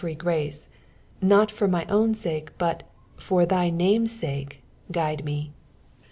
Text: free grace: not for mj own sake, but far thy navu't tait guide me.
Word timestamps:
free 0.01 0.15
grace: 0.15 0.67
not 1.21 1.51
for 1.51 1.67
mj 1.67 1.85
own 1.87 2.15
sake, 2.15 2.49
but 2.57 2.81
far 3.17 3.45
thy 3.45 3.69
navu't 3.69 4.19
tait 4.19 4.57
guide 4.91 5.23
me. 5.23 5.51